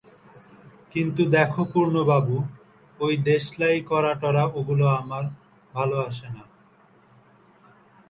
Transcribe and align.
কিন্তু 0.91 1.21
দেখো 1.25 1.61
পূর্ণবাবু, 1.65 2.35
ঐ 2.99 3.07
দেশলাই 3.23 3.77
করা-টরা 3.81 4.43
ওগুলো 4.53 4.85
আমার 4.91 5.23
ভালো 5.73 5.95
আসে 5.99 6.27
না। 6.29 6.43